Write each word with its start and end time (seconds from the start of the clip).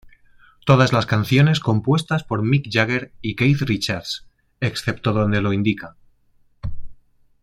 Todas 0.65 0.93
las 0.93 1.05
canciones 1.05 1.59
compuestas 1.59 2.23
por 2.23 2.41
Mick 2.41 2.65
Jagger 2.71 3.13
y 3.21 3.35
Keith 3.35 3.59
Richards, 3.61 4.25
excepto 4.59 5.13
donde 5.13 5.41
lo 5.43 5.53
indica 5.53 5.95